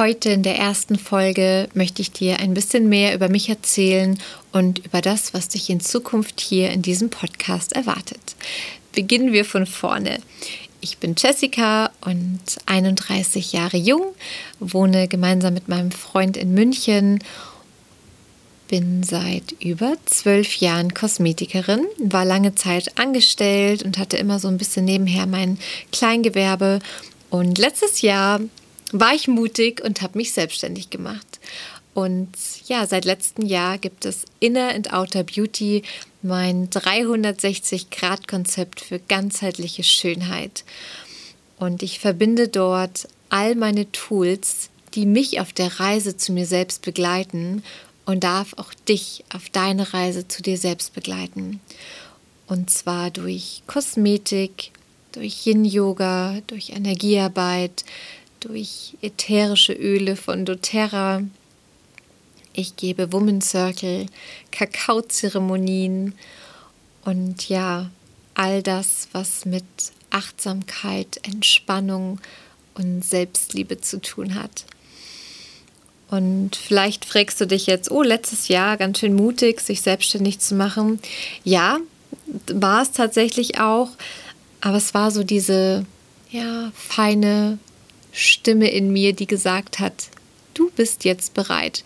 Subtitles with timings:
[0.00, 4.18] Heute in der ersten Folge möchte ich dir ein bisschen mehr über mich erzählen
[4.50, 8.34] und über das, was dich in Zukunft hier in diesem Podcast erwartet.
[8.94, 10.20] Beginnen wir von vorne.
[10.80, 14.14] Ich bin Jessica und 31 Jahre jung,
[14.58, 17.22] wohne gemeinsam mit meinem Freund in München,
[18.68, 24.56] bin seit über zwölf Jahren Kosmetikerin, war lange Zeit angestellt und hatte immer so ein
[24.56, 25.58] bisschen nebenher mein
[25.92, 26.78] Kleingewerbe.
[27.28, 28.40] Und letztes Jahr
[28.92, 31.38] war ich mutig und habe mich selbstständig gemacht.
[31.94, 32.28] Und
[32.66, 35.82] ja, seit letztem Jahr gibt es Inner and Outer Beauty,
[36.22, 40.64] mein 360-Grad-Konzept für ganzheitliche Schönheit.
[41.58, 46.82] Und ich verbinde dort all meine Tools, die mich auf der Reise zu mir selbst
[46.82, 47.62] begleiten
[48.06, 51.60] und darf auch dich auf deine Reise zu dir selbst begleiten.
[52.46, 54.72] Und zwar durch Kosmetik,
[55.12, 57.84] durch Yin-Yoga, durch Energiearbeit,
[58.40, 61.22] durch ätherische Öle von doTERRA.
[62.52, 64.06] Ich gebe Woman Circle,
[64.50, 66.14] Kakaozeremonien
[67.04, 67.90] und ja,
[68.34, 69.64] all das, was mit
[70.10, 72.20] Achtsamkeit, Entspannung
[72.74, 74.64] und Selbstliebe zu tun hat.
[76.10, 80.56] Und vielleicht fragst du dich jetzt, oh, letztes Jahr ganz schön mutig, sich selbstständig zu
[80.56, 80.98] machen.
[81.44, 81.78] Ja,
[82.52, 83.90] war es tatsächlich auch,
[84.60, 85.86] aber es war so diese
[86.30, 87.58] ja, feine
[88.12, 90.08] Stimme in mir, die gesagt hat,
[90.54, 91.84] du bist jetzt bereit.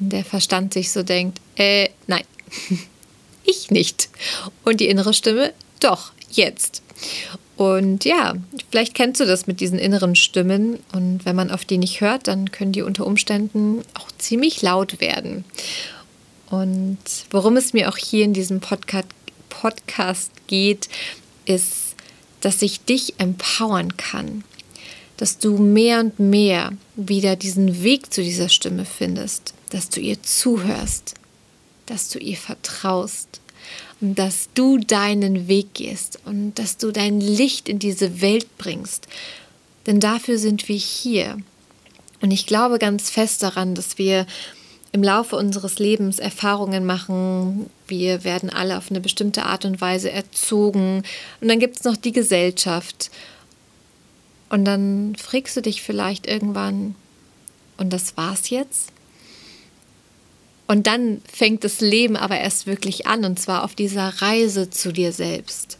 [0.00, 2.24] Und der Verstand sich so denkt, äh, nein,
[3.44, 4.08] ich nicht.
[4.64, 6.82] Und die innere Stimme, doch, jetzt.
[7.56, 8.34] Und ja,
[8.70, 10.80] vielleicht kennst du das mit diesen inneren Stimmen.
[10.92, 15.00] Und wenn man auf die nicht hört, dann können die unter Umständen auch ziemlich laut
[15.00, 15.44] werden.
[16.50, 16.98] Und
[17.30, 20.88] worum es mir auch hier in diesem Podcast, geht,
[21.46, 21.94] ist,
[22.40, 24.44] dass ich dich empowern kann
[25.16, 30.22] dass du mehr und mehr wieder diesen Weg zu dieser Stimme findest, dass du ihr
[30.22, 31.14] zuhörst,
[31.86, 33.40] dass du ihr vertraust
[34.00, 39.08] und dass du deinen Weg gehst und dass du dein Licht in diese Welt bringst.
[39.86, 41.38] Denn dafür sind wir hier.
[42.20, 44.26] Und ich glaube ganz fest daran, dass wir
[44.92, 47.68] im Laufe unseres Lebens Erfahrungen machen.
[47.88, 51.02] Wir werden alle auf eine bestimmte Art und Weise erzogen.
[51.40, 53.10] Und dann gibt es noch die Gesellschaft.
[54.54, 56.94] Und dann fragst du dich vielleicht irgendwann,
[57.76, 58.92] und das war's jetzt?
[60.68, 64.92] Und dann fängt das Leben aber erst wirklich an, und zwar auf dieser Reise zu
[64.92, 65.76] dir selbst.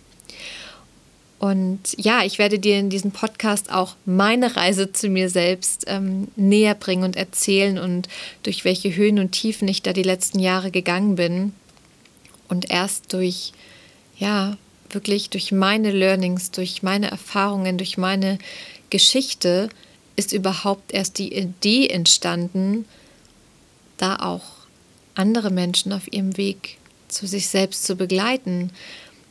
[1.38, 6.26] Und ja, ich werde dir in diesem Podcast auch meine Reise zu mir selbst ähm,
[6.34, 8.08] näher bringen und erzählen und
[8.42, 11.52] durch welche Höhen und Tiefen ich da die letzten Jahre gegangen bin.
[12.48, 13.52] Und erst durch,
[14.18, 14.56] ja,
[14.90, 18.38] wirklich durch meine Learnings, durch meine Erfahrungen, durch meine
[18.90, 19.68] Geschichte
[20.16, 22.84] ist überhaupt erst die Idee entstanden,
[23.96, 24.42] da auch
[25.14, 26.78] andere Menschen auf ihrem Weg
[27.08, 28.70] zu sich selbst zu begleiten,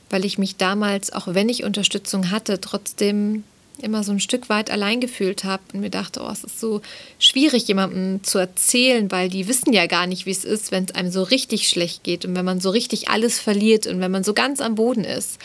[0.09, 3.44] weil ich mich damals, auch wenn ich Unterstützung hatte, trotzdem
[3.81, 6.81] immer so ein Stück weit allein gefühlt habe und mir dachte, oh, es ist so
[7.19, 10.95] schwierig, jemandem zu erzählen, weil die wissen ja gar nicht, wie es ist, wenn es
[10.95, 14.23] einem so richtig schlecht geht und wenn man so richtig alles verliert und wenn man
[14.23, 15.39] so ganz am Boden ist.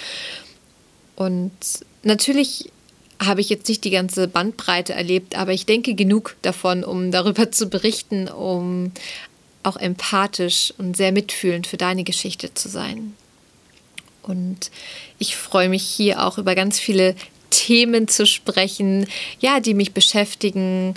[1.16, 1.52] Und
[2.02, 2.70] natürlich
[3.20, 7.50] habe ich jetzt nicht die ganze Bandbreite erlebt, aber ich denke genug davon, um darüber
[7.50, 8.92] zu berichten, um
[9.62, 13.14] auch empathisch und sehr mitfühlend für deine Geschichte zu sein.
[14.22, 14.70] Und
[15.18, 17.16] ich freue mich hier auch über ganz viele
[17.50, 19.06] Themen zu sprechen,
[19.40, 20.94] ja, die mich beschäftigen,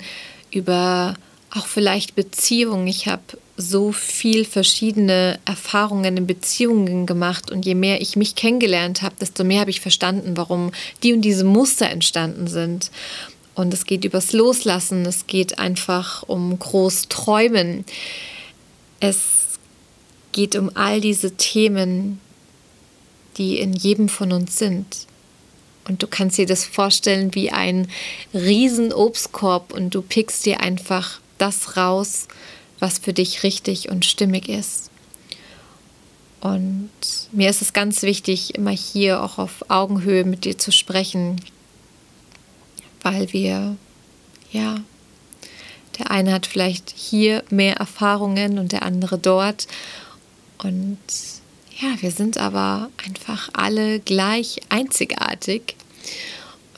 [0.50, 1.14] über
[1.50, 2.86] auch vielleicht Beziehungen.
[2.86, 3.22] Ich habe
[3.56, 9.44] so viel verschiedene Erfahrungen in Beziehungen gemacht und je mehr ich mich kennengelernt habe, desto
[9.44, 10.72] mehr habe ich verstanden, warum
[11.02, 12.90] die und diese Muster entstanden sind.
[13.54, 17.84] Und es geht übers Loslassen, es geht einfach um groß Träumen.
[18.98, 19.18] Es
[20.32, 22.18] geht um all diese Themen,
[23.36, 24.86] die in jedem von uns sind.
[25.88, 27.88] Und du kannst dir das vorstellen wie ein
[28.32, 32.28] riesen Obstkorb und du pickst dir einfach das raus,
[32.78, 34.90] was für dich richtig und stimmig ist.
[36.40, 36.90] Und
[37.30, 41.40] mir ist es ganz wichtig, immer hier auch auf Augenhöhe mit dir zu sprechen,
[43.02, 43.76] weil wir
[44.50, 44.82] ja
[45.98, 49.66] Der eine hat vielleicht hier mehr Erfahrungen und der andere dort.
[50.58, 50.98] Und
[51.82, 55.74] ja, wir sind aber einfach alle gleich einzigartig.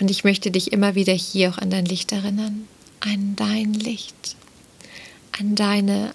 [0.00, 2.66] Und ich möchte dich immer wieder hier auch an dein Licht erinnern,
[3.00, 4.36] an dein Licht,
[5.38, 6.14] an deine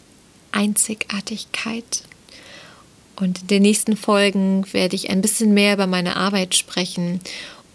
[0.52, 2.04] Einzigartigkeit.
[3.16, 7.22] Und in den nächsten Folgen werde ich ein bisschen mehr über meine Arbeit sprechen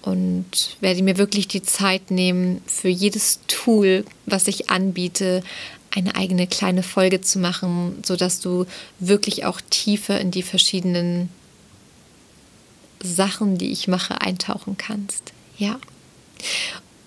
[0.03, 5.43] und werde mir wirklich die Zeit nehmen, für jedes Tool, was ich anbiete,
[5.95, 8.67] eine eigene kleine Folge zu machen, sodass du
[8.99, 11.29] wirklich auch tiefer in die verschiedenen
[13.01, 15.33] Sachen, die ich mache, eintauchen kannst.
[15.57, 15.79] Ja.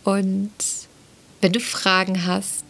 [0.04, 0.52] Und
[1.42, 2.64] wenn du Fragen hast,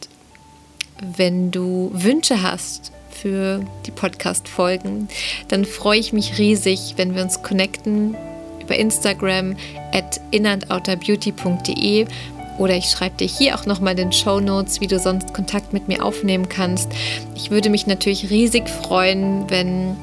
[1.15, 5.09] wenn du Wünsche hast für die Podcast-Folgen,
[5.49, 8.15] dann freue ich mich riesig, wenn wir uns connecten
[8.61, 9.55] über Instagram
[9.93, 12.07] at inandouterbeauty.de
[12.57, 15.87] oder ich schreibe dir hier auch nochmal den Show Notes, wie du sonst Kontakt mit
[15.87, 16.91] mir aufnehmen kannst.
[17.35, 19.95] Ich würde mich natürlich riesig freuen, wenn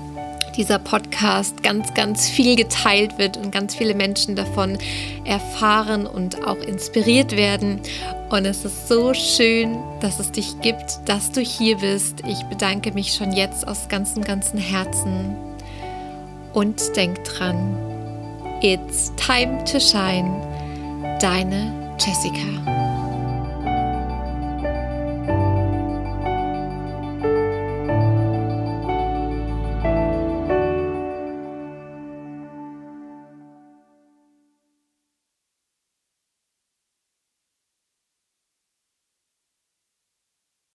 [0.56, 4.78] dieser Podcast ganz, ganz viel geteilt wird und ganz viele Menschen davon
[5.24, 7.80] erfahren und auch inspiriert werden.
[8.30, 12.22] Und es ist so schön, dass es dich gibt, dass du hier bist.
[12.26, 15.36] Ich bedanke mich schon jetzt aus ganzem, ganzem Herzen.
[16.52, 17.76] Und denk dran,
[18.62, 20.40] it's time to shine.
[21.20, 22.93] Deine Jessica.